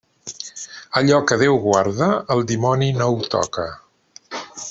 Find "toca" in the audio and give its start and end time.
3.37-3.69